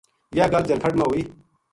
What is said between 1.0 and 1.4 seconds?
ہوئی